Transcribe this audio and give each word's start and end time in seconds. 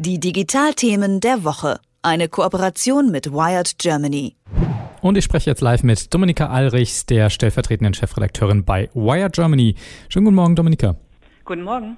Die 0.00 0.20
Digitalthemen 0.20 1.18
der 1.18 1.42
Woche. 1.42 1.80
Eine 2.02 2.28
Kooperation 2.28 3.10
mit 3.10 3.32
Wired 3.32 3.78
Germany. 3.78 4.36
Und 5.02 5.18
ich 5.18 5.24
spreche 5.24 5.50
jetzt 5.50 5.60
live 5.60 5.82
mit 5.82 6.14
Dominika 6.14 6.46
Alrichs, 6.46 7.04
der 7.04 7.30
stellvertretenden 7.30 7.94
Chefredakteurin 7.94 8.64
bei 8.64 8.90
Wired 8.94 9.32
Germany. 9.32 9.74
Schönen 10.08 10.26
guten 10.26 10.36
Morgen, 10.36 10.54
Dominika. 10.54 10.94
Guten 11.44 11.64
Morgen. 11.64 11.96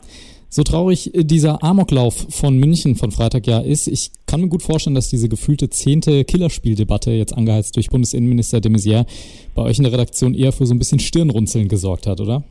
So 0.48 0.62
traurig 0.62 1.10
dieser 1.14 1.62
Amoklauf 1.62 2.26
von 2.30 2.56
München 2.56 2.96
von 2.96 3.10
Freitag 3.10 3.46
ja 3.46 3.58
ist, 3.58 3.86
ich 3.86 4.12
kann 4.24 4.40
mir 4.40 4.48
gut 4.48 4.62
vorstellen, 4.62 4.94
dass 4.94 5.10
diese 5.10 5.28
gefühlte 5.28 5.68
zehnte 5.68 6.24
Killerspieldebatte, 6.24 7.10
jetzt 7.10 7.36
angeheizt 7.36 7.76
durch 7.76 7.90
Bundesinnenminister 7.90 8.62
de 8.62 8.72
Maizière, 8.72 9.04
bei 9.54 9.60
euch 9.60 9.76
in 9.76 9.84
der 9.84 9.92
Redaktion 9.92 10.32
eher 10.32 10.52
für 10.52 10.64
so 10.64 10.72
ein 10.72 10.78
bisschen 10.78 11.00
Stirnrunzeln 11.00 11.68
gesorgt 11.68 12.06
hat, 12.06 12.22
oder? 12.22 12.44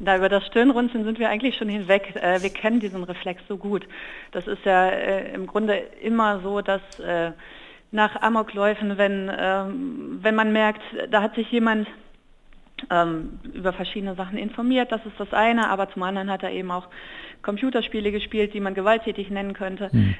Da 0.00 0.16
über 0.16 0.28
das 0.28 0.46
Stirnrunzeln 0.46 1.04
sind 1.04 1.18
wir 1.18 1.28
eigentlich 1.28 1.56
schon 1.56 1.68
hinweg. 1.68 2.14
Äh, 2.14 2.42
wir 2.42 2.50
kennen 2.50 2.80
diesen 2.80 3.02
Reflex 3.02 3.42
so 3.48 3.56
gut. 3.56 3.86
Das 4.30 4.46
ist 4.46 4.64
ja 4.64 4.88
äh, 4.88 5.34
im 5.34 5.46
Grunde 5.46 5.74
immer 6.02 6.40
so, 6.40 6.60
dass 6.60 6.80
äh, 7.00 7.32
nach 7.90 8.20
Amokläufen, 8.22 8.96
wenn, 8.96 9.30
ähm, 9.36 10.18
wenn 10.22 10.34
man 10.34 10.52
merkt, 10.52 10.82
da 11.10 11.22
hat 11.22 11.34
sich 11.34 11.50
jemand 11.50 11.88
ähm, 12.90 13.40
über 13.54 13.72
verschiedene 13.72 14.14
Sachen 14.14 14.38
informiert, 14.38 14.92
das 14.92 15.04
ist 15.04 15.18
das 15.18 15.32
eine, 15.32 15.68
aber 15.68 15.90
zum 15.90 16.02
anderen 16.04 16.30
hat 16.30 16.44
er 16.44 16.52
eben 16.52 16.70
auch 16.70 16.86
Computerspiele 17.42 18.12
gespielt, 18.12 18.54
die 18.54 18.60
man 18.60 18.74
gewalttätig 18.74 19.30
nennen 19.30 19.52
könnte, 19.52 19.90
mhm. 19.92 20.16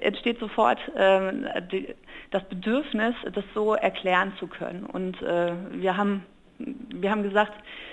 entsteht 0.00 0.40
sofort 0.40 0.78
das 0.96 2.44
Bedürfnis, 2.48 3.14
das 3.34 3.44
so 3.52 3.74
erklären 3.74 4.32
zu 4.38 4.46
können. 4.46 4.84
Und 4.84 5.20
wir 5.20 5.98
haben, 5.98 6.24
wir 6.58 7.10
haben 7.10 7.22
gesagt, 7.22 7.52
äh, 7.52 7.90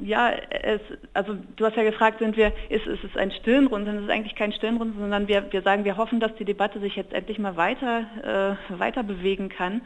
ja, 0.00 0.32
es, 0.50 0.80
also 1.14 1.36
du 1.56 1.64
hast 1.64 1.76
ja 1.76 1.84
gefragt, 1.84 2.18
sind 2.18 2.36
wir, 2.36 2.52
ist, 2.70 2.86
ist 2.86 3.04
es 3.04 3.16
ein 3.16 3.30
Stirnrunzeln? 3.30 3.98
Es 3.98 4.04
ist 4.04 4.10
eigentlich 4.10 4.34
kein 4.34 4.52
Stirnrunzeln, 4.52 5.00
sondern 5.00 5.28
wir, 5.28 5.52
wir 5.52 5.62
sagen, 5.62 5.84
wir 5.84 5.96
hoffen, 5.96 6.18
dass 6.18 6.34
die 6.36 6.44
Debatte 6.44 6.80
sich 6.80 6.96
jetzt 6.96 7.12
endlich 7.12 7.38
mal 7.38 7.56
weiter, 7.56 8.58
äh, 8.68 8.78
weiter 8.78 9.02
bewegen 9.02 9.48
kann. 9.48 9.82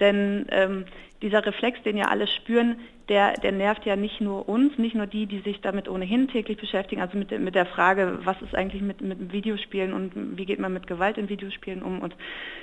Denn 0.00 0.46
ähm, 0.50 0.84
dieser 1.22 1.44
Reflex, 1.46 1.82
den 1.82 1.96
ja 1.96 2.06
alle 2.06 2.26
spüren, 2.26 2.76
der, 3.08 3.34
der 3.34 3.52
nervt 3.52 3.84
ja 3.84 3.96
nicht 3.96 4.20
nur 4.20 4.48
uns, 4.48 4.76
nicht 4.78 4.94
nur 4.94 5.06
die, 5.06 5.26
die 5.26 5.40
sich 5.40 5.60
damit 5.60 5.88
ohnehin 5.88 6.28
täglich 6.28 6.58
beschäftigen, 6.58 7.02
also 7.02 7.18
mit, 7.18 7.38
mit 7.38 7.54
der 7.54 7.66
Frage, 7.66 8.18
was 8.24 8.40
ist 8.42 8.54
eigentlich 8.54 8.82
mit, 8.82 9.00
mit 9.00 9.32
Videospielen 9.32 9.92
und 9.92 10.38
wie 10.38 10.46
geht 10.46 10.58
man 10.58 10.72
mit 10.72 10.86
Gewalt 10.86 11.18
in 11.18 11.28
Videospielen 11.28 11.82
um 11.82 12.00
und 12.00 12.14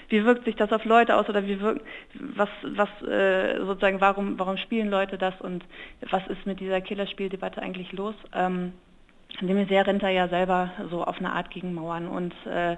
wie 0.09 0.25
wirkt 0.25 0.45
sich 0.45 0.55
das 0.55 0.71
auf 0.71 0.83
Leute 0.85 1.15
aus 1.15 1.29
oder 1.29 1.45
wie 1.45 1.59
wirkt, 1.59 1.85
was, 2.13 2.49
was 2.63 2.89
äh, 3.03 3.59
sozusagen, 3.65 4.01
warum, 4.01 4.37
warum 4.39 4.57
spielen 4.57 4.89
Leute 4.89 5.17
das 5.17 5.39
und 5.41 5.63
was 6.09 6.25
ist 6.27 6.45
mit 6.45 6.59
dieser 6.59 6.81
Killerspieldebatte 6.81 7.61
eigentlich 7.61 7.91
los? 7.91 8.15
Ähm, 8.33 8.73
de 9.39 9.53
Maizière 9.53 9.87
rennt 9.87 10.03
da 10.03 10.09
ja 10.09 10.27
selber 10.27 10.71
so 10.89 11.03
auf 11.03 11.17
eine 11.19 11.31
Art 11.33 11.49
gegen 11.49 11.73
Mauern 11.73 12.07
und 12.07 12.33
äh, 12.45 12.77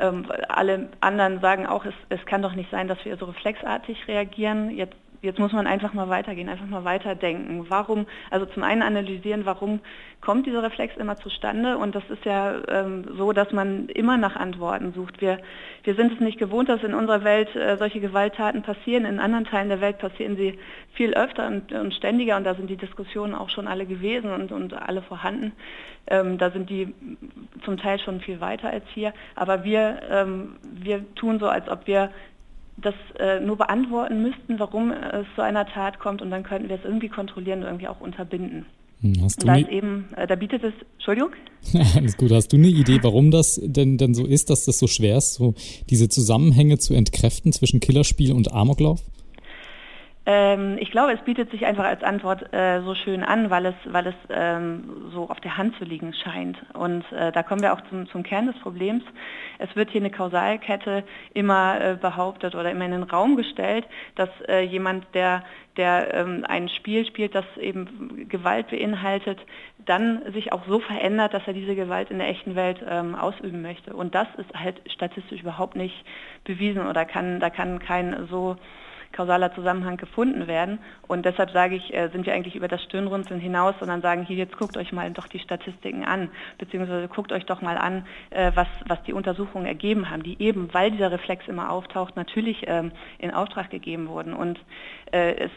ähm, 0.00 0.26
alle 0.48 0.88
anderen 1.00 1.40
sagen 1.40 1.66
auch, 1.66 1.84
es, 1.84 1.94
es 2.08 2.24
kann 2.26 2.42
doch 2.42 2.54
nicht 2.54 2.70
sein, 2.70 2.88
dass 2.88 3.04
wir 3.04 3.16
so 3.16 3.26
reflexartig 3.26 4.08
reagieren. 4.08 4.70
Jetzt 4.70 4.96
jetzt 5.22 5.38
muss 5.38 5.52
man 5.52 5.66
einfach 5.66 5.94
mal 5.94 6.08
weitergehen, 6.08 6.48
einfach 6.48 6.66
mal 6.66 6.84
weiterdenken. 6.84 7.66
Warum, 7.68 8.06
also 8.30 8.44
zum 8.46 8.64
einen 8.64 8.82
analysieren, 8.82 9.46
warum 9.46 9.80
kommt 10.20 10.46
dieser 10.46 10.62
Reflex 10.62 10.96
immer 10.96 11.16
zustande 11.16 11.78
und 11.78 11.94
das 11.94 12.02
ist 12.10 12.24
ja 12.24 12.56
ähm, 12.68 13.04
so, 13.16 13.32
dass 13.32 13.52
man 13.52 13.88
immer 13.88 14.16
nach 14.18 14.36
Antworten 14.36 14.92
sucht. 14.92 15.20
Wir, 15.20 15.38
wir 15.84 15.94
sind 15.94 16.12
es 16.12 16.20
nicht 16.20 16.38
gewohnt, 16.38 16.68
dass 16.68 16.82
in 16.82 16.94
unserer 16.94 17.24
Welt 17.24 17.54
äh, 17.54 17.76
solche 17.76 18.00
Gewalttaten 18.00 18.62
passieren. 18.62 19.04
In 19.04 19.20
anderen 19.20 19.44
Teilen 19.44 19.68
der 19.68 19.80
Welt 19.80 19.98
passieren 19.98 20.36
sie 20.36 20.58
viel 20.92 21.14
öfter 21.14 21.46
und, 21.46 21.72
und 21.72 21.94
ständiger 21.94 22.36
und 22.36 22.44
da 22.44 22.54
sind 22.54 22.68
die 22.68 22.76
Diskussionen 22.76 23.34
auch 23.34 23.48
schon 23.48 23.68
alle 23.68 23.86
gewesen 23.86 24.30
und, 24.32 24.52
und 24.52 24.74
alle 24.74 25.02
vorhanden. 25.02 25.52
Ähm, 26.08 26.36
da 26.36 26.50
sind 26.50 26.68
die 26.68 26.92
zum 27.64 27.76
Teil 27.76 28.00
schon 28.00 28.20
viel 28.20 28.40
weiter 28.40 28.70
als 28.70 28.84
hier. 28.92 29.12
Aber 29.36 29.62
wir, 29.62 30.00
ähm, 30.10 30.56
wir 30.62 31.14
tun 31.14 31.38
so, 31.38 31.46
als 31.46 31.68
ob 31.68 31.86
wir 31.86 32.10
das 32.82 32.94
äh, 33.18 33.40
nur 33.40 33.56
beantworten 33.56 34.22
müssten, 34.22 34.58
warum 34.58 34.92
es 34.92 35.26
zu 35.34 35.42
einer 35.42 35.66
Tat 35.66 35.98
kommt 35.98 36.22
und 36.22 36.30
dann 36.30 36.42
könnten 36.42 36.68
wir 36.68 36.76
es 36.76 36.84
irgendwie 36.84 37.08
kontrollieren 37.08 37.60
und 37.60 37.66
irgendwie 37.66 37.88
auch 37.88 38.00
unterbinden. 38.00 38.66
Hm, 39.02 39.14
hast 39.22 39.42
du 39.42 39.46
da, 39.46 39.56
eben, 39.58 40.08
äh, 40.16 40.26
da 40.26 40.36
bietet 40.36 40.62
es, 40.62 40.72
Entschuldigung? 40.94 41.30
Alles 41.96 42.16
gut. 42.16 42.30
Hast 42.30 42.52
du 42.52 42.56
eine 42.56 42.68
Idee, 42.68 43.00
warum 43.02 43.30
das 43.30 43.60
denn, 43.62 43.98
denn 43.98 44.14
so 44.14 44.24
ist, 44.24 44.48
dass 44.48 44.64
das 44.64 44.78
so 44.78 44.86
schwer 44.86 45.18
ist, 45.18 45.34
so 45.34 45.54
diese 45.90 46.08
Zusammenhänge 46.08 46.78
zu 46.78 46.94
entkräften 46.94 47.52
zwischen 47.52 47.80
Killerspiel 47.80 48.32
und 48.32 48.52
Amoklauf? 48.52 49.02
Ähm, 50.24 50.76
ich 50.78 50.92
glaube, 50.92 51.12
es 51.12 51.20
bietet 51.22 51.50
sich 51.50 51.66
einfach 51.66 51.84
als 51.84 52.04
Antwort 52.04 52.52
äh, 52.52 52.80
so 52.82 52.94
schön 52.94 53.24
an, 53.24 53.50
weil 53.50 53.66
es, 53.66 53.74
weil 53.86 54.06
es 54.06 54.14
ähm, 54.30 55.10
so 55.12 55.28
auf 55.28 55.40
der 55.40 55.56
Hand 55.56 55.76
zu 55.78 55.84
liegen 55.84 56.14
scheint. 56.14 56.58
Und 56.74 57.04
äh, 57.10 57.32
da 57.32 57.42
kommen 57.42 57.60
wir 57.60 57.72
auch 57.72 57.80
zum, 57.88 58.06
zum 58.06 58.22
Kern 58.22 58.46
des 58.46 58.56
Problems. 58.60 59.02
Es 59.58 59.74
wird 59.74 59.90
hier 59.90 60.00
eine 60.00 60.10
Kausalkette 60.10 61.02
immer 61.34 61.80
äh, 61.80 61.96
behauptet 62.00 62.54
oder 62.54 62.70
immer 62.70 62.84
in 62.84 62.92
den 62.92 63.02
Raum 63.02 63.34
gestellt, 63.36 63.84
dass 64.14 64.28
äh, 64.46 64.60
jemand, 64.60 65.12
der, 65.14 65.42
der 65.76 66.14
ähm, 66.14 66.44
ein 66.48 66.68
Spiel 66.68 67.04
spielt, 67.04 67.34
das 67.34 67.46
eben 67.56 68.28
Gewalt 68.28 68.68
beinhaltet, 68.68 69.40
dann 69.84 70.22
sich 70.32 70.52
auch 70.52 70.62
so 70.68 70.78
verändert, 70.78 71.34
dass 71.34 71.48
er 71.48 71.52
diese 71.52 71.74
Gewalt 71.74 72.12
in 72.12 72.18
der 72.18 72.28
echten 72.28 72.54
Welt 72.54 72.80
ähm, 72.88 73.16
ausüben 73.16 73.60
möchte. 73.60 73.92
Und 73.92 74.14
das 74.14 74.28
ist 74.36 74.54
halt 74.54 74.80
statistisch 74.88 75.40
überhaupt 75.40 75.74
nicht 75.74 76.04
bewiesen 76.44 76.86
oder 76.86 77.04
kann, 77.04 77.40
da 77.40 77.50
kann 77.50 77.80
kein 77.80 78.28
so 78.30 78.56
kausaler 79.12 79.54
Zusammenhang 79.54 79.96
gefunden 79.96 80.46
werden. 80.46 80.78
Und 81.06 81.26
deshalb 81.26 81.50
sage 81.50 81.76
ich, 81.76 81.92
äh, 81.92 82.08
sind 82.08 82.26
wir 82.26 82.34
eigentlich 82.34 82.56
über 82.56 82.68
das 82.68 82.82
Stirnrunzeln 82.84 83.40
hinaus, 83.40 83.74
sondern 83.78 84.00
sagen, 84.00 84.24
hier 84.24 84.36
jetzt 84.36 84.56
guckt 84.56 84.76
euch 84.76 84.92
mal 84.92 85.10
doch 85.10 85.26
die 85.26 85.38
Statistiken 85.38 86.04
an, 86.04 86.30
beziehungsweise 86.58 87.08
guckt 87.08 87.32
euch 87.32 87.44
doch 87.44 87.60
mal 87.60 87.76
an, 87.76 88.06
äh, 88.30 88.52
was, 88.54 88.68
was 88.86 89.02
die 89.02 89.12
Untersuchungen 89.12 89.66
ergeben 89.66 90.10
haben, 90.10 90.22
die 90.22 90.40
eben, 90.40 90.72
weil 90.72 90.90
dieser 90.90 91.12
Reflex 91.12 91.46
immer 91.48 91.70
auftaucht, 91.70 92.16
natürlich 92.16 92.64
ähm, 92.66 92.92
in 93.18 93.30
Auftrag 93.30 93.70
gegeben 93.70 94.08
wurden. 94.08 94.32
Und 94.32 94.58
äh, 95.12 95.34
es, 95.36 95.50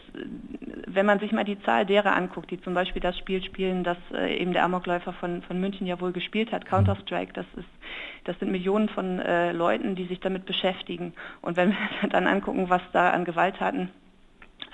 wenn 0.88 1.06
man 1.06 1.20
sich 1.20 1.32
mal 1.32 1.46
die 1.46 1.62
Zahl 1.62 1.86
derer 1.86 2.16
anguckt, 2.16 2.52
die 2.52 2.62
zum 2.62 2.74
Beispiel 2.74 3.02
das 3.02 3.18
Spiel 3.18 3.44
spielen, 3.44 3.84
das 3.84 3.98
eben 4.28 4.54
der 4.54 4.64
Amokläufer 4.64 5.14
von, 5.14 5.42
von 5.44 5.60
München 5.60 5.88
ja 5.88 6.00
wohl 6.02 6.12
gespielt 6.12 6.52
hat, 6.52 6.66
Counter-Strike, 6.66 7.34
das 7.34 7.46
ist 7.56 7.68
das 8.24 8.40
sind 8.40 8.52
Millionen 8.52 8.90
von 8.90 9.22
Leuten, 9.54 9.94
die 9.94 10.06
sich 10.06 10.20
damit 10.20 10.46
beschäftigen. 10.46 11.14
Und 11.42 11.58
wenn 11.58 11.70
wir 11.70 12.10
dann 12.10 12.26
angucken, 12.26 12.70
was 12.70 12.82
da 12.92 13.12
an 13.12 13.24
Gewalttaten 13.52 13.90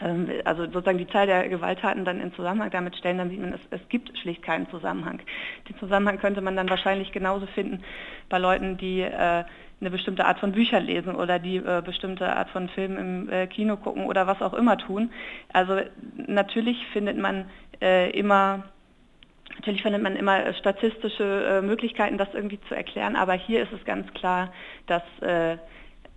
ähm, 0.02 0.30
also 0.46 0.66
sozusagen 0.66 0.98
die 0.98 1.08
Zahl 1.08 1.28
der 1.28 1.48
Gewalttaten 1.50 2.06
dann 2.06 2.22
in 2.22 2.34
Zusammenhang 2.34 2.72
damit 2.72 2.96
stellen, 2.96 3.18
dann 3.18 3.30
sieht 3.30 3.40
man, 3.40 3.54
es, 3.54 3.62
es, 3.70 3.90
gibt 3.90 4.18
schlicht 4.18 4.42
keinen 4.42 4.70
Zusammenhang. 4.70 5.20
Den 5.70 5.78
Zusammenhang 5.78 6.20
könnte 6.20 6.42
man 6.42 6.56
dann 6.56 6.70
wahrscheinlich 6.70 7.12
genauso 7.12 7.46
finden 7.48 7.84
bei 8.30 8.38
Leuten, 8.38 8.78
die 8.78 9.02
äh, 9.02 9.44
eine 9.80 9.90
bestimmte 9.90 10.26
Art 10.26 10.40
von 10.40 10.52
Büchern 10.52 10.84
lesen 10.84 11.16
oder 11.16 11.40
die 11.40 11.58
äh, 11.58 11.81
bestimmte 11.84 12.36
Art 12.36 12.50
von 12.50 12.70
Filmen 12.70 12.98
im 12.98 13.30
äh, 13.30 13.48
Kino 13.48 13.78
gucken 13.78 14.06
oder 14.06 14.28
was 14.28 14.42
auch 14.42 14.54
immer 14.54 14.78
tun. 14.78 15.12
Also 15.54 15.80
natürlich 16.16 16.86
findet 16.94 17.18
man 17.18 17.46
immer 18.14 18.64
Natürlich 19.56 19.81
findet 19.81 20.04
man 20.04 20.16
immer 20.16 20.54
statistische 20.54 21.62
Möglichkeiten, 21.64 22.20
das 22.20 22.31
irgendwie 22.31 22.60
zu 22.70 22.76
erklären, 22.76 23.16
aber 23.16 23.34
hier 23.34 23.64
ist 23.64 23.74
es 23.74 23.84
ganz 23.86 24.12
klar, 24.14 24.54
dass, 24.86 25.02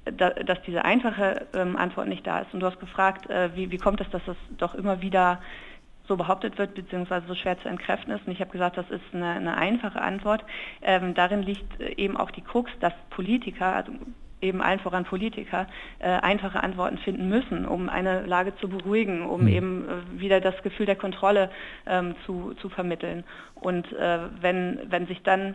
da, 0.04 0.30
dass 0.30 0.60
diese 0.62 0.84
einfache 0.84 1.46
ähm, 1.54 1.76
Antwort 1.76 2.08
nicht 2.08 2.26
da 2.26 2.40
ist. 2.40 2.52
Und 2.52 2.60
du 2.60 2.66
hast 2.66 2.80
gefragt, 2.80 3.28
äh, 3.30 3.54
wie, 3.54 3.70
wie 3.70 3.78
kommt 3.78 4.00
es, 4.00 4.10
dass 4.10 4.22
das 4.26 4.36
doch 4.58 4.74
immer 4.74 5.00
wieder 5.00 5.40
so 6.06 6.16
behauptet 6.16 6.58
wird, 6.58 6.74
beziehungsweise 6.74 7.26
so 7.26 7.34
schwer 7.34 7.58
zu 7.60 7.68
entkräften 7.68 8.12
ist. 8.12 8.26
Und 8.26 8.32
ich 8.32 8.40
habe 8.40 8.50
gesagt, 8.50 8.76
das 8.76 8.90
ist 8.90 9.02
eine, 9.12 9.30
eine 9.30 9.56
einfache 9.56 10.00
Antwort. 10.00 10.44
Ähm, 10.82 11.14
darin 11.14 11.42
liegt 11.42 11.80
äh, 11.80 11.94
eben 11.96 12.16
auch 12.16 12.30
die 12.30 12.42
Krux, 12.42 12.70
dass 12.80 12.92
Politiker, 13.10 13.74
also 13.74 13.92
eben 14.40 14.60
allen 14.60 14.80
voran 14.80 15.04
Politiker, 15.04 15.66
äh, 16.00 16.08
einfache 16.08 16.62
Antworten 16.62 16.98
finden 16.98 17.28
müssen, 17.28 17.66
um 17.66 17.88
eine 17.88 18.26
Lage 18.26 18.54
zu 18.56 18.68
beruhigen, 18.68 19.24
um 19.24 19.42
mhm. 19.42 19.48
eben 19.48 19.88
äh, 19.88 20.20
wieder 20.20 20.40
das 20.40 20.62
Gefühl 20.62 20.86
der 20.86 20.96
Kontrolle 20.96 21.50
ähm, 21.86 22.14
zu, 22.26 22.52
zu 22.54 22.68
vermitteln. 22.68 23.24
Und 23.54 23.90
äh, 23.92 24.18
wenn, 24.40 24.80
wenn 24.90 25.06
sich 25.06 25.22
dann 25.22 25.54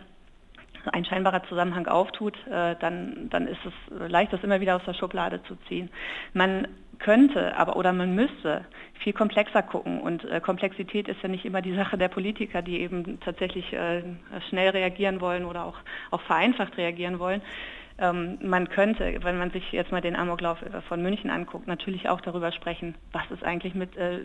ein 0.92 1.04
scheinbarer 1.04 1.42
Zusammenhang 1.44 1.86
auftut, 1.86 2.36
äh, 2.46 2.76
dann, 2.80 3.28
dann 3.30 3.46
ist 3.46 3.60
es 3.64 4.10
leicht, 4.10 4.32
das 4.32 4.42
immer 4.42 4.60
wieder 4.60 4.76
aus 4.76 4.84
der 4.86 4.94
Schublade 4.94 5.42
zu 5.44 5.56
ziehen. 5.68 5.90
Man 6.32 6.68
könnte, 6.98 7.56
aber 7.56 7.76
oder 7.76 7.92
man 7.92 8.14
müsste 8.14 8.64
viel 9.00 9.12
komplexer 9.12 9.62
gucken. 9.62 10.00
Und 10.00 10.24
äh, 10.24 10.40
Komplexität 10.40 11.08
ist 11.08 11.22
ja 11.22 11.28
nicht 11.28 11.44
immer 11.44 11.62
die 11.62 11.74
Sache 11.74 11.96
der 11.98 12.08
Politiker, 12.08 12.62
die 12.62 12.80
eben 12.80 13.18
tatsächlich 13.20 13.72
äh, 13.72 14.02
schnell 14.48 14.70
reagieren 14.70 15.20
wollen 15.20 15.44
oder 15.44 15.64
auch, 15.64 15.78
auch 16.10 16.20
vereinfacht 16.22 16.76
reagieren 16.76 17.18
wollen, 17.18 17.40
ähm, 18.00 18.38
man 18.42 18.68
könnte, 18.70 19.18
wenn 19.22 19.38
man 19.38 19.50
sich 19.50 19.70
jetzt 19.72 19.92
mal 19.92 20.00
den 20.00 20.16
Amoklauf 20.16 20.62
äh, 20.62 20.80
von 20.88 21.02
München 21.02 21.28
anguckt, 21.28 21.66
natürlich 21.66 22.08
auch 22.08 22.22
darüber 22.22 22.50
sprechen, 22.50 22.94
was 23.12 23.30
ist 23.30 23.44
eigentlich 23.44 23.74
mit 23.74 23.94
äh, 23.98 24.20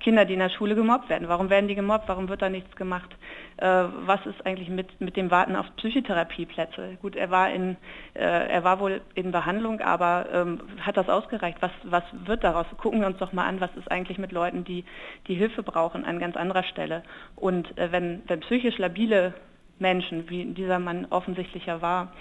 Kindern, 0.00 0.28
die 0.28 0.34
in 0.34 0.40
der 0.40 0.50
Schule 0.50 0.74
gemobbt 0.74 1.08
werden. 1.08 1.28
Warum 1.28 1.48
werden 1.48 1.66
die 1.66 1.74
gemobbt? 1.74 2.06
Warum 2.06 2.28
wird 2.28 2.42
da 2.42 2.50
nichts 2.50 2.76
gemacht? 2.76 3.10
Äh, 3.56 3.84
was 4.04 4.24
ist 4.26 4.44
eigentlich 4.44 4.68
mit, 4.68 5.00
mit 5.00 5.16
dem 5.16 5.30
Warten 5.30 5.56
auf 5.56 5.64
Psychotherapieplätze? 5.76 6.98
Gut, 7.00 7.16
er 7.16 7.30
war, 7.30 7.50
in, 7.50 7.76
äh, 8.12 8.20
er 8.20 8.62
war 8.62 8.78
wohl 8.78 9.00
in 9.14 9.32
Behandlung, 9.32 9.80
aber 9.80 10.26
ähm, 10.30 10.60
hat 10.82 10.98
das 10.98 11.08
ausgereicht? 11.08 11.56
Was, 11.60 11.72
was 11.84 12.04
wird 12.26 12.44
daraus? 12.44 12.66
Gucken 12.76 13.00
wir 13.00 13.06
uns 13.06 13.18
doch 13.18 13.32
mal 13.32 13.46
an, 13.46 13.58
was 13.58 13.74
ist 13.76 13.90
eigentlich 13.90 14.18
mit 14.18 14.32
Leuten, 14.32 14.64
die, 14.64 14.84
die 15.28 15.34
Hilfe 15.34 15.62
brauchen 15.62 16.04
an 16.04 16.18
ganz 16.18 16.36
anderer 16.36 16.64
Stelle. 16.64 17.02
Und 17.36 17.78
äh, 17.78 17.90
wenn, 17.90 18.22
wenn 18.26 18.40
psychisch 18.40 18.76
labile 18.76 19.32
Menschen, 19.78 20.28
wie 20.28 20.44
dieser 20.44 20.78
Mann 20.78 21.06
offensichtlicher 21.08 21.80
war, 21.80 22.12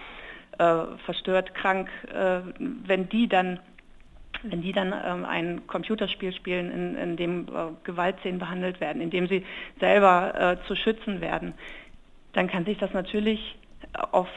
verstört, 1.06 1.54
krank, 1.56 1.90
äh, 2.14 2.42
wenn 2.58 3.10
die 3.10 3.28
dann 3.28 3.60
wenn 4.46 4.62
die 4.62 4.74
dann 4.74 4.94
ähm, 5.06 5.24
ein 5.24 5.68
Computerspiel 5.68 6.34
spielen, 6.34 6.70
in, 6.70 6.96
in 6.96 7.16
dem 7.16 7.48
äh, 7.48 7.72
Gewaltszenen 7.86 8.40
behandelt 8.40 8.82
werden, 8.82 9.02
in 9.02 9.10
dem 9.10 9.28
sie 9.28 9.46
selber 9.80 10.58
äh, 10.62 10.68
zu 10.68 10.76
schützen 10.76 11.22
werden, 11.22 11.54
dann 12.34 12.48
kann 12.48 12.66
sich 12.66 12.78
das 12.78 12.92
natürlich 12.94 13.58
auf 14.12 14.28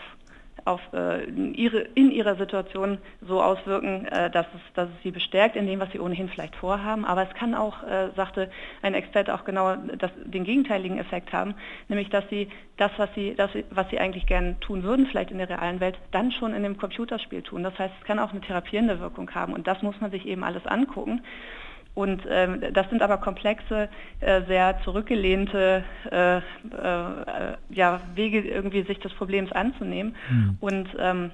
auf, 0.66 0.80
äh, 0.92 1.24
ihre, 1.24 1.80
in 1.94 2.10
ihrer 2.10 2.36
Situation 2.36 2.98
so 3.20 3.42
auswirken, 3.42 4.06
äh, 4.06 4.30
dass, 4.30 4.46
es, 4.46 4.60
dass 4.74 4.88
es 4.88 5.02
sie 5.02 5.10
bestärkt 5.10 5.56
in 5.56 5.66
dem, 5.66 5.80
was 5.80 5.90
sie 5.92 6.00
ohnehin 6.00 6.28
vielleicht 6.28 6.56
vorhaben. 6.56 7.04
Aber 7.04 7.22
es 7.22 7.34
kann 7.34 7.54
auch, 7.54 7.82
äh, 7.84 8.10
sagte 8.16 8.50
ein 8.82 8.94
Experte, 8.94 9.34
auch 9.34 9.44
genau 9.44 9.76
das, 9.76 10.10
den 10.24 10.44
gegenteiligen 10.44 10.98
Effekt 10.98 11.32
haben, 11.32 11.54
nämlich 11.88 12.10
dass 12.10 12.28
sie 12.28 12.48
das, 12.76 12.90
was 12.96 13.08
sie, 13.14 13.34
das, 13.34 13.50
was 13.70 13.88
sie 13.90 13.98
eigentlich 13.98 14.26
gern 14.26 14.58
tun 14.60 14.82
würden, 14.82 15.06
vielleicht 15.06 15.30
in 15.30 15.38
der 15.38 15.48
realen 15.48 15.80
Welt, 15.80 15.98
dann 16.10 16.32
schon 16.32 16.52
in 16.52 16.62
dem 16.62 16.76
Computerspiel 16.76 17.42
tun. 17.42 17.62
Das 17.62 17.78
heißt, 17.78 17.94
es 18.00 18.06
kann 18.06 18.18
auch 18.18 18.32
eine 18.32 18.40
therapierende 18.40 19.00
Wirkung 19.00 19.30
haben. 19.34 19.52
Und 19.52 19.66
das 19.66 19.82
muss 19.82 20.00
man 20.00 20.10
sich 20.10 20.26
eben 20.26 20.44
alles 20.44 20.66
angucken. 20.66 21.22
Und 21.96 22.20
ähm, 22.28 22.62
das 22.75 22.88
sind 22.90 23.00
aber 23.00 23.16
komplexe, 23.16 23.88
äh, 24.20 24.43
sehr 24.46 24.78
zurückgelehnte 24.84 25.82
äh, 26.12 26.37
äh, 26.37 26.40
ja, 27.70 28.00
Wege, 28.14 28.40
irgendwie 28.43 28.82
sich 28.82 28.98
des 28.98 29.14
Problems 29.14 29.50
anzunehmen. 29.50 30.14
Mhm. 30.31 30.56
Und 30.60 30.88
ähm, 31.00 31.31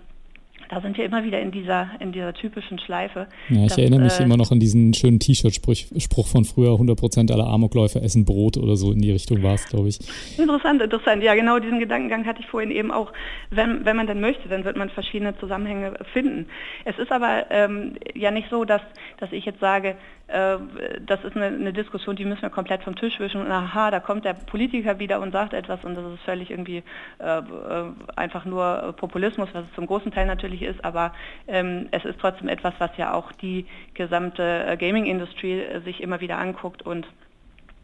da 0.73 0.81
sind 0.81 0.97
wir 0.97 1.05
immer 1.05 1.23
wieder 1.23 1.39
in 1.39 1.51
dieser, 1.51 1.91
in 2.01 2.13
dieser 2.13 2.33
typischen 2.33 2.79
Schleife. 2.79 3.27
Ja, 3.51 3.63
ich 3.63 3.69
dass, 3.69 3.79
erinnere 3.79 4.01
mich 4.01 4.19
äh, 4.19 4.23
immer 4.23 4.39
noch 4.39 4.51
an 4.53 4.59
diesen 4.59 4.95
schönen 4.95 5.19
T-Shirt-Spruch 5.19 6.27
von 6.27 6.47
früher, 6.47 6.71
100% 6.71 7.31
aller 7.31 7.47
Amokläufer 7.47 8.03
essen 8.03 8.25
Brot 8.25 8.57
oder 8.57 8.77
so, 8.77 8.91
in 8.91 9.01
die 9.01 9.13
Richtung 9.13 9.43
war 9.43 9.53
es, 9.53 9.67
glaube 9.67 9.89
ich. 9.89 9.99
Interessant, 10.39 10.81
interessant. 10.81 11.23
Ja, 11.23 11.35
genau 11.35 11.59
diesen 11.59 11.79
Gedankengang 11.79 12.25
hatte 12.25 12.41
ich 12.41 12.47
vorhin 12.47 12.71
eben 12.71 12.91
auch. 12.91 13.13
Wenn, 13.51 13.85
wenn 13.85 13.97
man 13.97 14.07
dann 14.07 14.21
möchte, 14.21 14.49
dann 14.49 14.65
wird 14.65 14.79
man 14.79 14.89
verschiedene 14.89 15.37
Zusammenhänge 15.39 15.93
finden. 16.15 16.47
Es 16.87 16.99
ist 16.99 17.13
aber 17.13 17.51
ähm, 17.51 17.97
ja 18.15 18.31
nicht 18.31 18.49
so, 18.49 18.65
dass, 18.65 18.81
dass 19.23 19.33
ich 19.33 19.45
jetzt 19.45 19.61
sage, 19.61 19.97
äh, 20.27 20.57
das 21.07 21.25
ist 21.25 21.37
eine, 21.37 21.47
eine, 21.47 21.73
Diskussion, 21.73 22.17
die 22.17 22.25
müssen 22.25 22.43
wir 22.43 22.51
komplett 22.51 22.83
vom 22.83 22.97
Tisch 22.97 23.21
wischen. 23.21 23.41
Und 23.41 23.51
aha, 23.51 23.91
da 23.91 24.01
kommt 24.01 24.25
der 24.25 24.35
Politiker 24.35 24.99
wieder 24.99 25.21
und 25.21 25.31
sagt 25.31 25.53
etwas 25.55 25.85
und 25.85 25.95
das 25.95 26.05
ist 26.13 26.23
völlig 26.25 26.51
irgendwie 26.51 26.83
äh, 27.19 27.39
äh 27.39 27.43
einfach 28.17 28.45
nur 28.45 28.95
Populismus, 28.97 29.49
was 29.53 29.65
es 29.65 29.75
zum 29.75 29.87
großen 29.87 30.11
Teil 30.11 30.27
natürlich 30.27 30.63
ist, 30.63 30.85
aber 30.85 31.13
ähm, 31.47 31.89
es 31.93 32.05
ist 32.05 32.19
trotzdem 32.21 32.49
etwas, 32.49 32.75
was 32.79 32.91
ja 32.97 33.15
auch 33.15 33.33
die 33.33 33.67
gesamte 33.95 34.67
äh, 34.67 34.77
Gaming-Industrie 34.77 35.61
äh, 35.61 35.81
sich 35.81 36.03
immer 36.03 36.21
wieder 36.21 36.39
anguckt 36.39 36.83
und 36.83 37.07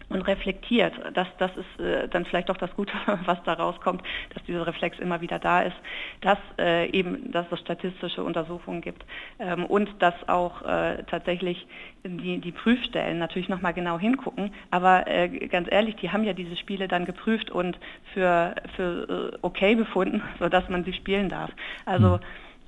und 0.09 0.23
reflektiert. 0.23 0.93
Das, 1.15 1.29
das 1.39 1.51
ist 1.57 1.85
äh, 1.85 2.09
dann 2.09 2.25
vielleicht 2.25 2.51
auch 2.51 2.57
das 2.57 2.75
Gute, 2.75 2.93
was 3.25 3.43
da 3.45 3.55
rauskommt, 3.55 4.03
dass 4.35 4.43
dieser 4.45 4.67
Reflex 4.67 4.99
immer 4.99 5.21
wieder 5.21 5.39
da 5.39 5.63
ist, 5.63 5.77
dass 6.21 6.39
äh, 6.59 6.91
eben, 6.91 7.31
dass 7.33 7.47
es 7.51 7.61
statistische 7.61 8.23
Untersuchungen 8.23 8.81
gibt 8.81 9.05
ähm, 9.39 9.65
und 9.65 9.91
dass 10.01 10.15
auch 10.29 10.63
äh, 10.63 11.05
tatsächlich 11.05 11.67
die, 12.05 12.39
die 12.39 12.53
Prüfstellen 12.53 13.19
natürlich 13.19 13.49
nochmal 13.49 13.75
genau 13.75 13.99
hingucken. 13.99 14.53
Aber 14.71 15.07
äh, 15.07 15.29
ganz 15.49 15.69
ehrlich, 15.71 15.97
die 15.97 16.11
haben 16.11 16.25
ja 16.25 16.33
diese 16.33 16.57
Spiele 16.57 16.89
dann 16.89 17.05
geprüft 17.05 17.51
und 17.51 17.79
für, 18.15 18.55
für 18.77 19.33
äh, 19.35 19.39
okay 19.43 19.75
befunden, 19.75 20.23
sodass 20.39 20.69
man 20.69 20.85
sie 20.85 20.93
spielen 20.93 21.29
darf. 21.29 21.51
Also 21.85 22.17
mhm 22.17 22.21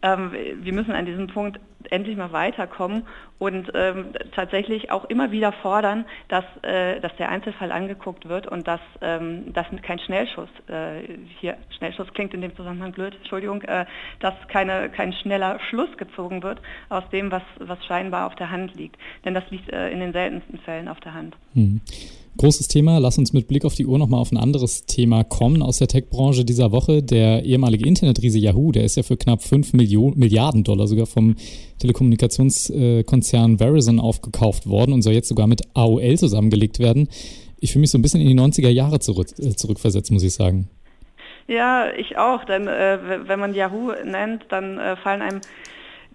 ähm, 0.02 0.32
wir 0.32 0.72
müssen 0.72 0.92
an 0.92 1.06
diesem 1.06 1.26
Punkt 1.26 1.60
endlich 1.90 2.16
mal 2.16 2.32
weiterkommen 2.32 3.06
und 3.38 3.70
ähm, 3.74 4.06
tatsächlich 4.34 4.90
auch 4.90 5.04
immer 5.06 5.30
wieder 5.30 5.52
fordern, 5.52 6.04
dass, 6.28 6.44
äh, 6.62 7.00
dass 7.00 7.14
der 7.16 7.30
Einzelfall 7.30 7.72
angeguckt 7.72 8.28
wird 8.28 8.46
und 8.46 8.68
dass, 8.68 8.80
ähm, 9.00 9.52
dass 9.52 9.66
kein 9.82 9.98
Schnellschuss, 9.98 10.48
äh, 10.68 11.02
hier 11.40 11.56
Schnellschuss 11.78 12.08
klingt 12.12 12.34
in 12.34 12.42
dem 12.42 12.54
Zusammenhang 12.54 12.92
blöd, 12.92 13.14
Entschuldigung, 13.16 13.62
äh, 13.62 13.86
dass 14.20 14.34
keine, 14.48 14.90
kein 14.90 15.12
schneller 15.12 15.58
Schluss 15.68 15.96
gezogen 15.96 16.42
wird 16.42 16.60
aus 16.90 17.04
dem, 17.12 17.30
was, 17.30 17.42
was 17.58 17.84
scheinbar 17.86 18.26
auf 18.26 18.34
der 18.34 18.50
Hand 18.50 18.74
liegt. 18.74 18.96
Denn 19.24 19.34
das 19.34 19.44
liegt 19.50 19.72
äh, 19.72 19.90
in 19.90 20.00
den 20.00 20.12
seltensten 20.12 20.58
Fällen 20.58 20.88
auf 20.88 21.00
der 21.00 21.14
Hand. 21.14 21.36
Mhm. 21.54 21.80
Großes 22.36 22.68
Thema. 22.68 22.98
Lass 22.98 23.18
uns 23.18 23.32
mit 23.32 23.48
Blick 23.48 23.64
auf 23.64 23.74
die 23.74 23.86
Uhr 23.86 23.98
nochmal 23.98 24.20
auf 24.20 24.32
ein 24.32 24.38
anderes 24.38 24.86
Thema 24.86 25.24
kommen 25.24 25.62
aus 25.62 25.78
der 25.78 25.88
Tech-Branche 25.88 26.44
dieser 26.44 26.72
Woche. 26.72 27.02
Der 27.02 27.44
ehemalige 27.44 27.86
Internetriese 27.86 28.38
Yahoo, 28.38 28.72
der 28.72 28.84
ist 28.84 28.96
ja 28.96 29.02
für 29.02 29.16
knapp 29.16 29.42
5 29.42 29.72
Millionen, 29.72 30.18
Milliarden 30.18 30.64
Dollar 30.64 30.86
sogar 30.86 31.06
vom 31.06 31.34
Telekommunikationskonzern 31.80 33.58
Verizon 33.58 33.98
aufgekauft 34.00 34.68
worden 34.68 34.92
und 34.92 35.02
soll 35.02 35.14
jetzt 35.14 35.28
sogar 35.28 35.46
mit 35.46 35.62
AOL 35.74 36.16
zusammengelegt 36.16 36.78
werden. 36.78 37.08
Ich 37.58 37.72
fühle 37.72 37.80
mich 37.80 37.90
so 37.90 37.98
ein 37.98 38.02
bisschen 38.02 38.20
in 38.20 38.28
die 38.28 38.38
90er 38.38 38.70
Jahre 38.70 39.00
zurück, 39.00 39.28
äh, 39.38 39.50
zurückversetzt, 39.50 40.10
muss 40.12 40.22
ich 40.22 40.34
sagen. 40.34 40.68
Ja, 41.46 41.90
ich 41.92 42.16
auch, 42.16 42.44
denn 42.44 42.68
äh, 42.68 42.98
wenn 43.26 43.40
man 43.40 43.54
Yahoo 43.54 43.92
nennt, 44.04 44.46
dann 44.50 44.78
äh, 44.78 44.96
fallen 44.96 45.20
einem 45.20 45.40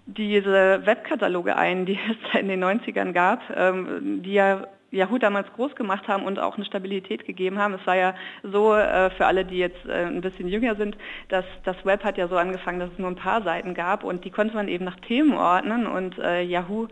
diese 0.06 0.81
Webkataloge 0.85 1.56
ein, 1.56 1.85
die 1.85 2.00
es 2.33 2.39
in 2.39 2.47
den 2.47 2.63
90ern 2.63 3.12
gab, 3.12 3.41
ähm, 3.56 4.21
die 4.23 4.33
ja 4.33 4.67
Yahoo 4.95 5.18
damals 5.18 5.51
groß 5.53 5.75
gemacht 5.75 6.07
haben 6.07 6.24
und 6.24 6.39
auch 6.39 6.56
eine 6.56 6.65
Stabilität 6.65 7.25
gegeben 7.25 7.59
haben. 7.59 7.74
Es 7.74 7.86
war 7.86 7.95
ja 7.95 8.15
so 8.44 8.74
äh, 8.74 9.09
für 9.12 9.25
alle, 9.25 9.45
die 9.45 9.57
jetzt 9.57 9.86
äh, 9.86 10.06
ein 10.06 10.21
bisschen 10.21 10.47
jünger 10.47 10.75
sind, 10.75 10.97
dass 11.30 11.45
das 11.63 11.75
Web 11.86 12.03
hat 12.03 12.18
ja 12.18 12.27
so 12.27 12.38
angefangen, 12.38 12.80
dass 12.80 12.92
es 12.92 13.00
nur 13.00 13.09
ein 13.09 13.15
paar 13.15 13.42
Seiten 13.44 13.74
gab 13.74 14.03
und 14.03 14.25
die 14.25 14.31
konnte 14.31 14.56
man 14.56 14.68
eben 14.68 14.86
nach 14.86 15.00
Themen 15.01 15.33
ordnen 15.33 15.86
und 15.88 16.18
äh, 16.18 16.42
Yahoo 16.42 16.88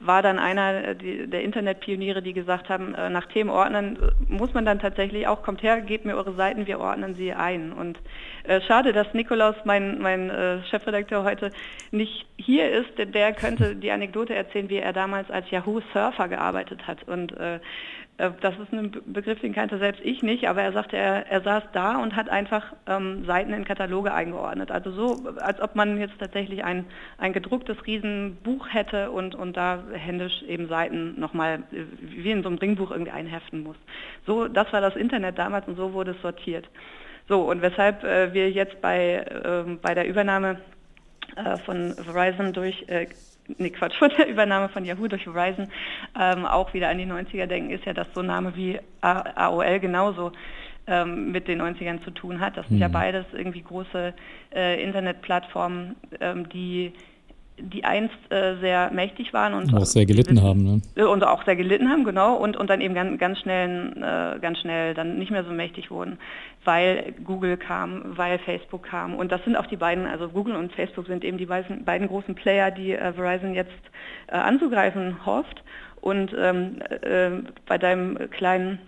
war 0.00 0.22
dann 0.22 0.38
einer 0.38 0.94
die, 0.94 1.26
der 1.26 1.42
Internetpioniere, 1.42 2.22
die 2.22 2.32
gesagt 2.32 2.68
haben, 2.68 2.94
äh, 2.94 3.08
nach 3.10 3.26
Themen 3.26 3.50
ordnen 3.50 3.98
muss 4.28 4.52
man 4.54 4.64
dann 4.64 4.78
tatsächlich 4.78 5.26
auch, 5.26 5.42
kommt 5.42 5.62
her, 5.62 5.80
gebt 5.80 6.04
mir 6.04 6.16
eure 6.16 6.34
Seiten, 6.34 6.66
wir 6.66 6.78
ordnen 6.78 7.14
sie 7.14 7.32
ein. 7.32 7.72
Und 7.72 7.98
äh, 8.44 8.60
schade, 8.62 8.92
dass 8.92 9.12
Nikolaus, 9.14 9.56
mein, 9.64 9.98
mein 10.00 10.30
äh, 10.30 10.62
Chefredakteur 10.64 11.24
heute, 11.24 11.50
nicht 11.90 12.26
hier 12.36 12.70
ist, 12.70 12.98
denn 12.98 13.12
der 13.12 13.32
könnte 13.32 13.74
die 13.76 13.90
Anekdote 13.90 14.34
erzählen, 14.34 14.68
wie 14.68 14.78
er 14.78 14.92
damals 14.92 15.30
als 15.30 15.50
Yahoo-Surfer 15.50 16.28
gearbeitet 16.28 16.86
hat. 16.86 17.02
Und 17.08 17.32
äh, 17.38 17.46
äh, 17.56 17.60
das 18.18 18.54
ist 18.58 18.72
ein 18.72 18.92
Begriff, 19.06 19.40
den 19.40 19.52
kannte 19.52 19.78
selbst 19.78 20.00
ich 20.02 20.22
nicht, 20.22 20.48
aber 20.48 20.62
er 20.62 20.72
sagte, 20.72 20.96
er, 20.96 21.26
er 21.30 21.42
saß 21.42 21.64
da 21.72 21.98
und 21.98 22.16
hat 22.16 22.30
einfach 22.30 22.72
ähm, 22.86 23.26
Seiten 23.26 23.52
in 23.52 23.64
Kataloge 23.64 24.12
eingeordnet. 24.12 24.70
Also 24.70 24.90
so, 24.90 25.28
als 25.38 25.60
ob 25.60 25.76
man 25.76 25.98
jetzt 25.98 26.18
tatsächlich 26.18 26.64
ein, 26.64 26.86
ein 27.18 27.34
gedrucktes 27.34 27.76
Riesenbuch 27.86 28.68
hätte 28.70 29.10
und, 29.10 29.34
und 29.34 29.56
da 29.56 29.82
händisch 29.92 30.42
eben 30.44 30.68
Seiten 30.68 31.20
nochmal 31.20 31.64
äh, 31.72 31.84
wie 32.00 32.30
in 32.30 32.42
so 32.42 32.48
einem 32.48 32.58
Ringbuch 32.58 32.90
irgendwie 32.90 33.12
einheften 33.12 33.62
muss. 33.62 33.76
So, 34.26 34.48
das 34.48 34.72
war 34.72 34.80
das 34.80 34.96
Internet 34.96 35.38
damals 35.38 35.68
und 35.68 35.76
so 35.76 35.92
wurde 35.92 36.12
es 36.12 36.22
sortiert. 36.22 36.68
So, 37.28 37.42
und 37.42 37.60
weshalb 37.60 38.02
äh, 38.02 38.32
wir 38.32 38.50
jetzt 38.50 38.80
bei, 38.80 39.16
äh, 39.16 39.76
bei 39.82 39.94
der 39.94 40.06
Übernahme 40.06 40.58
äh, 41.36 41.58
von 41.58 41.94
Verizon 41.94 42.54
durch 42.54 42.84
äh, 42.88 43.08
nee 43.58 43.70
Quatsch, 43.70 43.96
von 43.98 44.10
der 44.16 44.28
Übernahme 44.28 44.68
von 44.68 44.84
Yahoo 44.84 45.08
durch 45.08 45.24
Verizon 45.24 45.68
ähm, 46.18 46.46
auch 46.46 46.74
wieder 46.74 46.88
an 46.88 46.98
die 46.98 47.06
90er 47.06 47.46
denken, 47.46 47.70
ist 47.70 47.84
ja, 47.84 47.92
dass 47.92 48.08
so 48.14 48.22
Name 48.22 48.54
wie 48.56 48.78
AOL 49.00 49.80
genauso 49.80 50.32
ähm, 50.86 51.32
mit 51.32 51.48
den 51.48 51.60
90ern 51.60 52.02
zu 52.04 52.10
tun 52.10 52.40
hat. 52.40 52.56
Das 52.56 52.66
sind 52.68 52.76
mhm. 52.76 52.82
ja 52.82 52.88
beides 52.88 53.26
irgendwie 53.32 53.62
große 53.62 54.14
äh, 54.54 54.82
Internetplattformen, 54.82 55.96
ähm, 56.20 56.48
die 56.48 56.92
die 57.58 57.84
einst 57.84 58.14
äh, 58.30 58.56
sehr 58.60 58.90
mächtig 58.92 59.32
waren 59.32 59.54
und 59.54 59.74
auch 59.74 59.86
sehr 59.86 60.04
gelitten 60.04 60.42
haben, 60.42 60.62
ne? 60.62 60.82
Äh, 60.94 61.04
und 61.04 61.24
auch 61.24 61.44
sehr 61.44 61.56
gelitten 61.56 61.88
haben, 61.88 62.04
genau, 62.04 62.36
und, 62.36 62.56
und 62.56 62.68
dann 62.68 62.80
eben 62.80 62.94
ganz, 62.94 63.18
ganz 63.18 63.38
schnell, 63.38 63.92
äh, 63.96 64.38
ganz 64.40 64.58
schnell 64.58 64.94
dann 64.94 65.18
nicht 65.18 65.30
mehr 65.30 65.44
so 65.44 65.50
mächtig 65.52 65.90
wurden, 65.90 66.18
weil 66.64 67.14
Google 67.24 67.56
kam, 67.56 68.02
weil 68.16 68.38
Facebook 68.40 68.82
kam. 68.82 69.14
Und 69.14 69.32
das 69.32 69.42
sind 69.44 69.56
auch 69.56 69.66
die 69.66 69.76
beiden, 69.76 70.06
also 70.06 70.28
Google 70.28 70.56
und 70.56 70.72
Facebook 70.72 71.06
sind 71.06 71.24
eben 71.24 71.38
die 71.38 71.46
beiden, 71.46 71.84
beiden 71.84 72.08
großen 72.08 72.34
Player, 72.34 72.70
die 72.70 72.92
äh, 72.92 73.12
Verizon 73.12 73.54
jetzt 73.54 73.70
äh, 74.26 74.36
anzugreifen 74.36 75.24
hofft. 75.24 75.62
Und 76.02 76.32
ähm, 76.38 76.82
äh, 77.02 77.30
bei 77.66 77.78
deinem 77.78 78.30
kleinen 78.30 78.78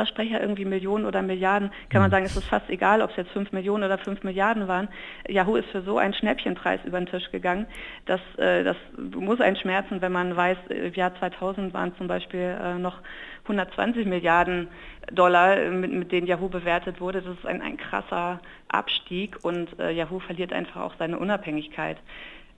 Versprecher 0.00 0.40
irgendwie 0.40 0.64
Millionen 0.64 1.04
oder 1.04 1.20
Milliarden, 1.20 1.70
kann 1.90 2.00
man 2.00 2.08
mhm. 2.08 2.12
sagen, 2.12 2.24
es 2.24 2.36
ist 2.36 2.46
fast 2.46 2.70
egal, 2.70 3.02
ob 3.02 3.10
es 3.10 3.16
jetzt 3.16 3.32
fünf 3.32 3.52
Millionen 3.52 3.84
oder 3.84 3.98
fünf 3.98 4.22
Milliarden 4.22 4.66
waren. 4.66 4.88
Yahoo 5.28 5.56
ist 5.56 5.68
für 5.68 5.82
so 5.82 5.98
einen 5.98 6.14
Schnäppchenpreis 6.14 6.80
über 6.86 6.98
den 6.98 7.06
Tisch 7.06 7.30
gegangen. 7.30 7.66
Das, 8.06 8.20
äh, 8.38 8.64
das 8.64 8.76
muss 8.96 9.42
einen 9.42 9.56
schmerzen, 9.56 10.00
wenn 10.00 10.12
man 10.12 10.34
weiß, 10.34 10.56
im 10.70 10.94
Jahr 10.94 11.14
2000 11.18 11.74
waren 11.74 11.94
zum 11.96 12.08
Beispiel 12.08 12.56
äh, 12.62 12.78
noch 12.78 13.02
120 13.42 14.06
Milliarden 14.06 14.68
Dollar, 15.12 15.58
äh, 15.58 15.70
mit, 15.70 15.92
mit 15.92 16.12
denen 16.12 16.26
Yahoo 16.26 16.48
bewertet 16.48 17.00
wurde. 17.02 17.20
Das 17.20 17.36
ist 17.36 17.44
ein, 17.44 17.60
ein 17.60 17.76
krasser 17.76 18.40
Abstieg 18.68 19.36
und 19.42 19.78
äh, 19.78 19.90
Yahoo 19.90 20.20
verliert 20.20 20.54
einfach 20.54 20.80
auch 20.80 20.94
seine 20.98 21.18
Unabhängigkeit 21.18 21.98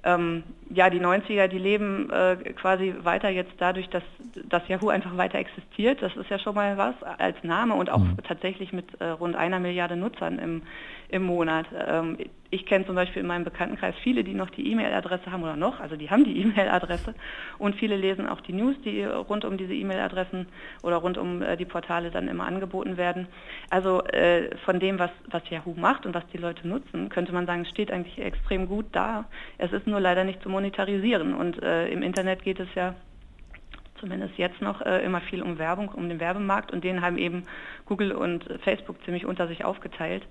ähm, 0.04 0.42
ja, 0.70 0.90
die 0.90 1.00
90er, 1.00 1.46
die 1.46 1.58
leben 1.58 2.10
äh, 2.10 2.36
quasi 2.54 2.94
weiter 3.02 3.28
jetzt 3.28 3.52
dadurch, 3.58 3.88
dass, 3.90 4.02
dass 4.48 4.66
Yahoo 4.68 4.88
einfach 4.88 5.16
weiter 5.16 5.38
existiert. 5.38 6.02
Das 6.02 6.16
ist 6.16 6.28
ja 6.28 6.38
schon 6.38 6.54
mal 6.54 6.76
was 6.76 6.94
als 7.18 7.36
Name 7.44 7.74
und 7.74 7.90
auch 7.90 7.98
mhm. 7.98 8.16
tatsächlich 8.26 8.72
mit 8.72 9.00
äh, 9.00 9.04
rund 9.06 9.36
einer 9.36 9.60
Milliarde 9.60 9.96
Nutzern 9.96 10.38
im, 10.38 10.62
im 11.12 11.22
Monat. 11.22 11.66
Ähm, 11.86 12.18
ich 12.50 12.66
kenne 12.66 12.84
zum 12.84 12.94
Beispiel 12.94 13.20
in 13.20 13.28
meinem 13.28 13.44
Bekanntenkreis 13.44 13.94
viele, 14.02 14.24
die 14.24 14.34
noch 14.34 14.50
die 14.50 14.70
E-Mail-Adresse 14.70 15.30
haben 15.30 15.42
oder 15.42 15.56
noch, 15.56 15.80
also 15.80 15.96
die 15.96 16.10
haben 16.10 16.24
die 16.24 16.38
E-Mail-Adresse 16.42 17.14
und 17.58 17.76
viele 17.76 17.96
lesen 17.96 18.26
auch 18.26 18.40
die 18.40 18.52
News, 18.52 18.76
die 18.84 19.04
rund 19.04 19.44
um 19.44 19.56
diese 19.56 19.74
E-Mail-Adressen 19.74 20.46
oder 20.82 20.96
rund 20.96 21.18
um 21.18 21.42
äh, 21.42 21.56
die 21.56 21.64
Portale 21.64 22.10
dann 22.10 22.28
immer 22.28 22.46
angeboten 22.46 22.96
werden. 22.96 23.28
Also 23.70 24.02
äh, 24.04 24.56
von 24.64 24.80
dem, 24.80 24.98
was, 24.98 25.10
was 25.30 25.48
Yahoo 25.50 25.74
macht 25.74 26.06
und 26.06 26.14
was 26.14 26.26
die 26.32 26.38
Leute 26.38 26.66
nutzen, 26.66 27.08
könnte 27.08 27.32
man 27.32 27.46
sagen, 27.46 27.64
steht 27.66 27.90
eigentlich 27.90 28.18
extrem 28.18 28.66
gut 28.66 28.86
da. 28.92 29.26
Es 29.58 29.72
ist 29.72 29.86
nur 29.86 30.00
leider 30.00 30.24
nicht 30.24 30.42
zu 30.42 30.48
monetarisieren 30.48 31.34
und 31.34 31.62
äh, 31.62 31.88
im 31.88 32.02
Internet 32.02 32.42
geht 32.42 32.58
es 32.58 32.68
ja 32.74 32.94
zumindest 34.00 34.36
jetzt 34.36 34.60
noch 34.60 34.80
äh, 34.82 35.04
immer 35.04 35.20
viel 35.20 35.42
um 35.42 35.58
Werbung, 35.58 35.88
um 35.88 36.08
den 36.08 36.20
Werbemarkt 36.20 36.72
und 36.72 36.82
den 36.84 37.02
haben 37.02 37.18
eben 37.18 37.44
Google 37.86 38.12
und 38.12 38.44
Facebook 38.62 39.02
ziemlich 39.04 39.24
unter 39.24 39.46
sich 39.46 39.64
aufgeteilt. 39.64 40.24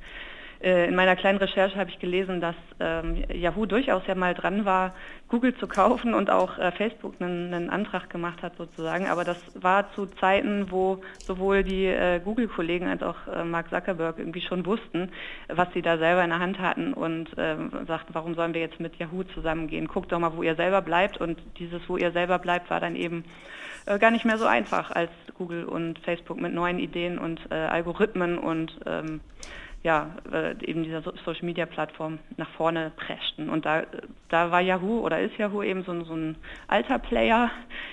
Äh, 0.62 0.88
in 0.88 0.96
meiner 0.96 1.16
kleinen 1.16 1.40
Recherche 1.40 1.76
habe 1.76 1.90
ich 1.90 1.98
gelesen, 1.98 2.40
dass 2.40 2.56
ähm, 2.80 3.24
Yahoo 3.34 3.66
durchaus 3.66 4.06
ja 4.06 4.14
mal 4.14 4.36
dran 4.36 4.64
war, 4.64 4.94
Google 5.28 5.56
zu 5.56 5.68
kaufen 5.68 6.14
und 6.14 6.30
auch 6.30 6.60
äh, 6.60 6.72
Facebook 6.72 7.16
einen, 7.20 7.54
einen, 7.54 7.70
Antrag 7.70 8.10
gemacht 8.10 8.44
hat 8.44 8.58
sozusagen. 8.58 9.08
Aber 9.08 9.24
das 9.24 9.38
war 9.56 9.92
zu 9.94 10.06
Zeiten, 10.06 10.70
wo 10.70 11.02
sowohl 11.26 11.64
die 11.64 11.86
äh, 11.86 12.20
Google-Kollegen 12.24 12.88
als 12.88 13.02
auch 13.02 13.16
Mark 13.46 13.70
Zuckerberg 13.70 14.20
irgendwie 14.20 14.42
schon 14.42 14.66
wussten, 14.66 15.10
was 15.48 15.72
sie 15.74 15.82
da 15.82 15.98
selber 15.98 16.24
in 16.24 16.30
der 16.30 16.40
Hand 16.40 16.60
hatten 16.60 16.94
und 16.94 17.30
ähm, 17.38 17.72
sagten, 17.88 18.14
warum 18.14 18.36
sollen 18.36 18.54
wir 18.54 18.62
jetzt 18.62 18.80
mit 18.80 18.98
Yahoo 18.98 19.24
zusammengehen? 19.24 19.88
Guckt 19.88 20.12
doch 20.12 20.20
mal, 20.20 20.36
wo 20.36 20.44
ihr 20.44 20.56
selber 20.56 20.82
bleibt. 20.82 21.18
Und 21.18 21.40
dieses, 21.58 21.82
wo 21.88 21.98
ihr 21.98 22.12
selber 22.12 22.40
bleibt, 22.40 22.70
war 22.70 22.80
dann 22.80 22.96
eben 22.96 23.24
gar 24.00 24.12
nicht 24.12 24.26
mehr 24.26 24.38
so 24.38 24.46
einfach, 24.46 24.92
als 24.92 25.10
Google 25.38 25.66
und 25.66 25.98
Facebook 26.00 26.40
mit 26.40 26.54
neuen 26.54 26.78
Ideen 26.78 27.18
und 27.18 27.52
Algorithmen 27.52 28.38
und 28.38 28.80
ähm, 28.86 29.22
ja, 29.84 30.16
äh, 30.32 30.54
eben 30.64 30.84
dieser 30.84 31.02
Social 31.02 31.44
Media 31.44 31.66
Plattform 31.66 32.20
nach 32.38 32.50
vorne 32.52 32.92
preschten. 32.96 33.50
Und 33.50 33.66
da, 33.66 33.84
da 34.30 34.52
war 34.52 34.62
Yahoo 34.62 35.00
oder 35.00 35.20
ist 35.20 35.38
Yahoo 35.38 35.64
eben 35.64 35.84
so, 35.84 36.04
so 36.04 36.14
ein 36.14 36.36
alter 36.68 37.00
Player. 37.00 37.50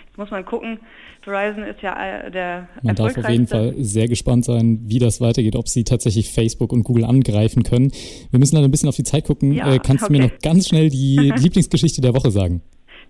Jetzt 0.07 0.18
muss 0.18 0.30
man 0.30 0.45
gucken. 0.45 0.80
Verizon 1.23 1.64
ist 1.64 1.80
ja 1.80 2.26
äh, 2.26 2.30
der 2.30 2.68
Man 2.83 2.95
darf 2.95 3.16
auf 3.16 3.28
jeden 3.28 3.47
Fall 3.47 3.75
sehr 3.78 4.07
gespannt 4.07 4.45
sein, 4.45 4.80
wie 4.85 4.99
das 4.99 5.21
weitergeht, 5.23 5.57
ob 5.57 5.68
sie 5.68 5.85
tatsächlich 5.85 6.30
Facebook 6.30 6.73
und 6.73 6.85
Google 6.85 7.04
angreifen 7.04 7.62
können. 7.62 7.90
Wir 8.30 8.38
müssen 8.38 8.57
dann 8.57 8.64
ein 8.64 8.71
bisschen 8.71 8.90
auf 8.90 8.97
die 8.97 9.04
Zeit 9.04 9.25
gucken. 9.25 9.52
Ja, 9.52 9.73
äh, 9.73 9.78
kannst 9.78 10.04
okay. 10.04 10.12
du 10.12 10.21
mir 10.21 10.28
noch 10.28 10.38
ganz 10.40 10.68
schnell 10.68 10.90
die 10.90 11.16
Lieblingsgeschichte 11.37 12.02
der 12.02 12.14
Woche 12.14 12.30
sagen? 12.30 12.61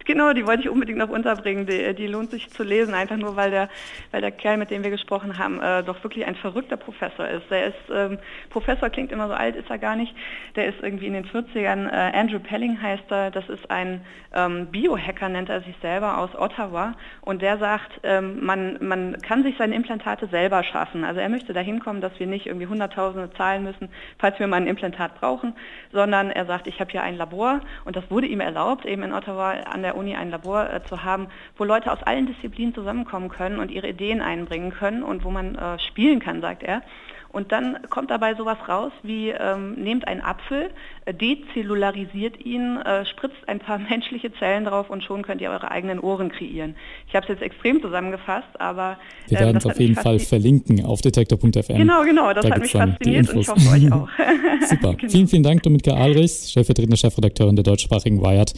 Genau, 0.05 0.33
die 0.33 0.47
wollte 0.47 0.63
ich 0.63 0.69
unbedingt 0.71 0.99
noch 0.99 1.11
unterbringen. 1.11 1.67
Die, 1.67 1.95
die, 1.95 2.07
lohnt 2.07 2.31
sich 2.31 2.49
zu 2.51 2.63
lesen, 2.63 2.95
einfach 2.95 3.17
nur, 3.17 3.37
weil 3.37 3.51
der, 3.51 3.69
weil 4.11 4.21
der 4.21 4.31
Kerl, 4.31 4.57
mit 4.57 4.71
dem 4.71 4.83
wir 4.83 4.91
gesprochen 4.91 5.39
haben, 5.39 5.61
äh, 5.61 5.83
doch 5.83 6.03
wirklich 6.03 6.25
ein 6.25 6.35
verrückter 6.35 6.77
Professor 6.79 7.29
ist. 7.29 7.51
Der 7.51 7.67
ist, 7.67 7.77
ähm, 7.95 8.19
Professor 8.49 8.89
klingt 8.89 9.13
immer 9.13 9.29
so 9.29 9.35
alt, 9.35 9.55
ist 9.55 9.69
er 9.69 9.79
gar 9.79 9.97
nicht. 9.97 10.15
Der 10.57 10.67
ist 10.67 10.79
irgendwie 10.83 11.07
in 11.07 11.13
den 11.13 11.27
40ern, 11.27 11.89
äh, 11.89 12.17
Andrew 12.17 12.39
Pelling 12.39 12.81
heißt 12.81 13.11
er, 13.11 13.31
das 13.31 13.49
ist 13.49 13.71
ein 13.71 14.01
ähm, 14.35 14.67
Biohacker, 14.67 15.29
nennt 15.29 15.51
er 15.51 15.61
sich 15.61 15.75
selber, 15.83 16.19
aus 16.19 16.35
Ottawa. 16.35 16.95
Und 17.21 17.43
der 17.43 17.59
sagt, 17.59 18.01
ähm, 18.03 18.45
man, 18.45 18.79
man 18.81 19.19
kann 19.21 19.43
sich 19.43 19.57
seine 19.59 19.75
Implantate 19.75 20.27
selber 20.29 20.65
schaffen. 20.65 21.05
Also 21.05 21.21
er 21.21 21.29
möchte 21.29 21.53
dahin 21.53 21.81
kommen, 21.81 22.01
dass 22.01 22.19
wir 22.19 22.27
nicht 22.27 22.47
irgendwie 22.47 22.67
Hunderttausende 22.67 23.31
zahlen 23.35 23.65
müssen, 23.65 23.89
falls 24.19 24.39
wir 24.39 24.47
mal 24.47 24.57
ein 24.57 24.67
Implantat 24.67 25.21
brauchen, 25.21 25.55
sondern 25.93 26.31
er 26.31 26.47
sagt, 26.47 26.67
ich 26.67 26.81
habe 26.81 26.91
hier 26.91 27.03
ein 27.03 27.17
Labor 27.17 27.61
und 27.85 27.97
das 27.97 28.11
wurde 28.11 28.27
ihm 28.27 28.41
erlaubt, 28.41 28.87
eben 28.87 29.03
in 29.03 29.13
Ottawa 29.13 29.53
an 29.53 29.83
der 29.83 29.88
Uni 29.97 30.17
ein 30.17 30.31
Labor 30.31 30.73
äh, 30.73 30.83
zu 30.85 31.05
haben, 31.05 31.29
wo 31.57 31.65
Leute 31.65 31.93
aus 31.93 32.03
allen 32.03 32.27
Disziplinen 32.27 32.75
zusammenkommen 32.75 33.29
können 33.29 33.59
und 33.59 33.71
ihre 33.71 33.89
Ideen 33.89 34.21
einbringen 34.21 34.71
können 34.71 35.03
und 35.03 35.25
wo 35.25 35.31
man 35.31 35.55
äh, 35.55 35.79
spielen 35.79 36.21
kann, 36.21 36.41
sagt 36.41 36.63
er. 36.63 36.83
Und 37.31 37.53
dann 37.53 37.79
kommt 37.91 38.11
dabei 38.11 38.35
sowas 38.35 38.57
raus 38.69 38.93
wie, 39.03 39.31
ähm, 39.31 39.75
nehmt 39.75 40.09
einen 40.09 40.23
Apfel, 40.23 40.71
äh, 41.05 41.13
dezellularisiert 41.13 42.45
ihn, 42.45 42.79
äh, 42.79 43.05
spritzt 43.05 43.37
ein 43.47 43.59
paar 43.59 43.79
menschliche 43.91 44.33
Zellen 44.35 44.65
drauf 44.65 44.89
und 44.91 45.05
schon 45.05 45.23
könnt 45.23 45.41
ihr 45.41 45.51
eure 45.51 45.71
eigenen 45.71 46.01
Ohren 46.01 46.31
kreieren. 46.31 46.75
Ich 47.07 47.15
habe 47.15 47.25
es 47.25 47.29
jetzt 47.29 47.43
extrem 47.43 47.83
zusammengefasst, 47.83 48.49
aber... 48.59 48.97
Wir 49.27 49.41
werden 49.41 49.59
es 49.59 49.67
auf 49.67 49.79
jeden 49.79 49.95
Fall 49.95 50.19
verlinken 50.19 50.85
auf 50.85 51.03
detektor.fm. 51.03 51.77
Genau, 51.77 52.03
genau, 52.05 52.33
das 52.33 52.47
da 52.47 52.55
hat 52.55 52.63
mich 52.63 52.73
fasziniert 52.73 53.29
und 53.31 53.41
ich 53.41 53.49
hoffe 53.49 53.69
euch 53.71 53.93
auch. 53.93 54.09
Super, 54.69 54.95
genau. 54.95 55.13
vielen, 55.13 55.29
vielen 55.29 55.43
Dank, 55.43 55.63
Dominika 55.63 55.93
Alrichs, 55.93 56.51
stellvertretende 56.51 56.97
Chefredakteurin 56.97 57.57
der 57.57 57.65
deutschsprachigen 57.65 58.21
Wired. 58.23 58.53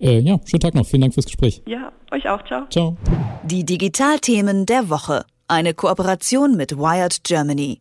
Äh, 0.00 0.20
ja, 0.20 0.38
schönen 0.44 0.60
Tag 0.60 0.74
noch, 0.74 0.86
vielen 0.86 1.02
Dank 1.02 1.14
fürs 1.14 1.26
Gespräch. 1.26 1.62
Ja, 1.66 1.92
euch 2.10 2.28
auch, 2.28 2.42
ciao. 2.44 2.66
Ciao. 2.70 2.96
Die 3.44 3.64
Digitalthemen 3.64 4.66
der 4.66 4.88
Woche. 4.88 5.24
Eine 5.46 5.74
Kooperation 5.74 6.56
mit 6.56 6.78
Wired 6.78 7.22
Germany. 7.24 7.80